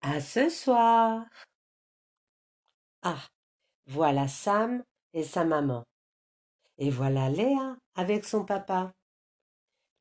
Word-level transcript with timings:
À 0.00 0.20
ce 0.20 0.48
soir. 0.48 1.26
Ah, 3.02 3.26
voilà 3.86 4.28
Sam 4.28 4.84
et 5.12 5.24
sa 5.24 5.44
maman. 5.44 5.84
Et 6.78 6.90
voilà 6.90 7.28
Léa 7.28 7.76
avec 7.96 8.24
son 8.24 8.44
papa. 8.44 8.92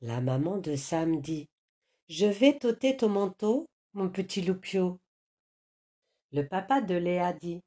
La 0.02 0.22
maman 0.22 0.58
de 0.58 0.76
Sam 0.76 1.20
dit 1.20 1.48
Je 2.10 2.28
vais 2.28 2.60
t'ôter 2.60 2.98
ton 2.98 3.10
manteau, 3.10 3.66
mon 3.94 4.10
petit 4.10 4.44
loupio. 4.44 5.00
Le 6.32 6.48
papa 6.48 6.82
de 6.82 6.94
Léa 6.94 7.34
dit 7.34 7.62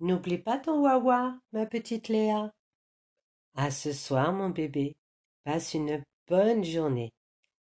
N'oublie 0.00 0.38
pas 0.38 0.58
ton 0.58 0.82
wawa, 0.82 1.38
ma 1.52 1.66
petite 1.66 2.08
Léa. 2.08 2.52
À 3.54 3.70
ce 3.70 3.92
soir, 3.92 4.32
mon 4.32 4.50
bébé. 4.50 4.96
Passe 5.44 5.74
une 5.74 6.02
bonne 6.26 6.64
journée. 6.64 7.12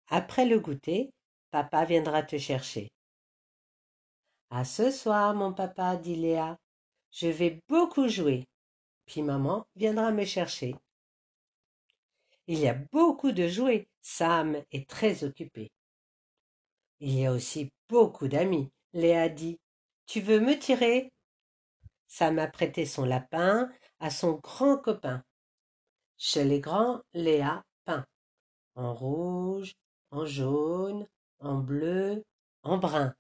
Après 0.09 0.47
le 0.47 0.59
goûter, 0.59 1.11
papa 1.51 1.85
viendra 1.85 2.23
te 2.23 2.39
chercher. 2.39 2.91
À 4.57 4.65
ce 4.65 4.93
soir, 4.93 5.35
mon 5.35 5.53
papa, 5.53 5.97
dit 5.97 6.15
Léa. 6.15 6.61
Je 7.11 7.27
vais 7.27 7.61
beaucoup 7.69 8.07
jouer. 8.07 8.47
Puis 9.05 9.21
maman 9.21 9.67
viendra 9.75 10.13
me 10.13 10.25
chercher. 10.25 10.77
Il 12.47 12.61
y 12.61 12.69
a 12.69 12.75
beaucoup 12.93 13.33
de 13.33 13.49
jouets. 13.49 13.89
Sam 14.01 14.63
est 14.71 14.89
très 14.89 15.25
occupé. 15.25 15.73
Il 17.01 17.19
y 17.19 17.27
a 17.27 17.33
aussi 17.33 17.73
beaucoup 17.89 18.29
d'amis. 18.29 18.71
Léa 18.93 19.29
dit 19.29 19.59
Tu 20.07 20.21
veux 20.21 20.39
me 20.39 20.57
tirer? 20.57 21.11
Sam 22.07 22.39
a 22.39 22.47
prêté 22.47 22.87
son 22.87 23.05
lapin 23.05 23.69
à 23.99 24.09
son 24.11 24.35
grand 24.35 24.79
copain. 24.79 25.25
Chez 26.17 26.45
les 26.45 26.61
grands, 26.61 27.03
Léa 27.13 27.65
peint. 27.85 28.07
En 28.77 28.95
rouge, 28.95 29.75
en 30.13 30.25
jaune, 30.25 31.09
en 31.41 31.57
bleu, 31.57 32.23
en 32.63 32.79
brun. 32.79 33.17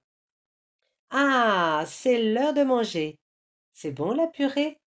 Ah, 1.17 1.85
c'est 1.87 2.21
l'heure 2.21 2.55
de 2.55 2.65
manger. 2.65 3.21
C'est 3.73 3.93
bon 3.93 4.15
la 4.15 4.27
purée? 4.27 4.81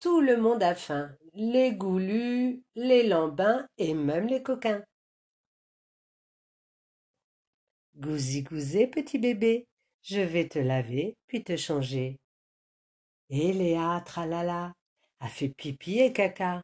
Tout 0.00 0.20
le 0.20 0.36
monde 0.36 0.62
a 0.62 0.74
faim, 0.74 1.16
les 1.32 1.72
goulus, 1.72 2.62
les 2.74 3.08
lambins 3.08 3.66
et 3.78 3.94
même 3.94 4.26
les 4.26 4.42
coquins. 4.42 4.84
Gousi 7.96 8.42
gousé, 8.42 8.86
petit 8.86 9.18
bébé, 9.18 9.66
je 10.02 10.20
vais 10.20 10.46
te 10.46 10.58
laver 10.58 11.16
puis 11.26 11.42
te 11.42 11.56
changer. 11.56 12.18
Et 13.30 13.54
Léa, 13.54 14.02
tralala, 14.04 14.74
a 15.20 15.28
fait 15.28 15.48
pipi 15.48 16.00
et 16.00 16.12
caca. 16.12 16.60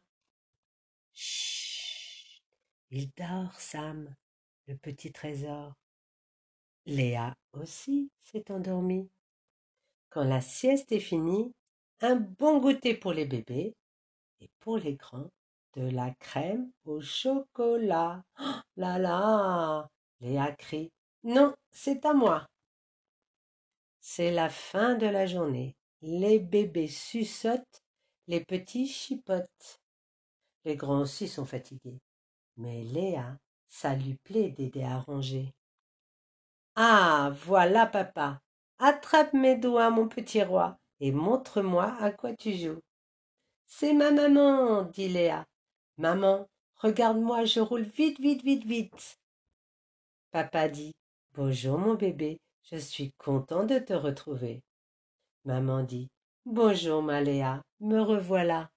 Chut, 1.13 2.43
il 2.91 3.09
dort, 3.17 3.59
Sam, 3.59 4.13
le 4.67 4.77
petit 4.77 5.11
trésor. 5.11 5.73
Léa 6.89 7.35
aussi 7.53 8.09
s'est 8.19 8.49
endormie. 8.49 9.11
Quand 10.09 10.23
la 10.23 10.41
sieste 10.41 10.91
est 10.91 10.99
finie, 10.99 11.53
un 12.01 12.15
bon 12.15 12.59
goûter 12.59 12.95
pour 12.95 13.13
les 13.13 13.25
bébés 13.25 13.75
et 14.39 14.49
pour 14.59 14.77
les 14.77 14.95
grands, 14.95 15.29
de 15.75 15.87
la 15.87 16.09
crème 16.15 16.71
au 16.85 16.99
chocolat. 16.99 18.23
Oh 18.39 18.61
là 18.75 18.97
là 18.97 19.87
Léa 20.19 20.51
crie. 20.53 20.91
Non, 21.23 21.53
c'est 21.69 22.05
à 22.05 22.13
moi. 22.13 22.47
C'est 23.99 24.31
la 24.31 24.49
fin 24.49 24.95
de 24.95 25.05
la 25.05 25.27
journée. 25.27 25.75
Les 26.01 26.39
bébés 26.39 26.87
suçotent, 26.87 27.83
les 28.25 28.43
petits 28.43 28.87
chipotent. 28.87 29.79
Les 30.65 30.75
grands 30.75 31.01
aussi 31.01 31.27
sont 31.27 31.45
fatigués. 31.45 31.99
Mais 32.57 32.83
Léa, 32.83 33.37
ça 33.67 33.93
lui 33.93 34.15
plaît 34.23 34.49
d'aider 34.49 34.83
à 34.83 34.97
ranger. 34.97 35.53
Ah, 36.81 37.33
voilà 37.43 37.85
papa. 37.87 38.39
Attrape 38.77 39.33
mes 39.33 39.57
doigts, 39.57 39.89
mon 39.89 40.07
petit 40.07 40.41
roi, 40.41 40.79
et 41.01 41.11
montre-moi 41.11 41.93
à 41.99 42.09
quoi 42.09 42.33
tu 42.33 42.53
joues. 42.53 42.79
C'est 43.65 43.91
ma 43.91 44.11
maman, 44.11 44.83
dit 44.83 45.09
Léa. 45.09 45.45
Maman, 45.97 46.47
regarde-moi, 46.77 47.43
je 47.43 47.59
roule 47.59 47.81
vite, 47.81 48.21
vite, 48.21 48.45
vite, 48.45 48.63
vite. 48.63 49.19
Papa 50.31 50.69
dit 50.69 50.93
Bonjour, 51.33 51.77
mon 51.77 51.95
bébé, 51.95 52.39
je 52.71 52.77
suis 52.77 53.11
content 53.17 53.65
de 53.65 53.77
te 53.77 53.91
retrouver. 53.91 54.63
Maman 55.43 55.83
dit 55.83 56.07
Bonjour, 56.45 57.03
ma 57.03 57.19
Léa, 57.19 57.61
me 57.81 57.99
revoilà. 57.99 58.69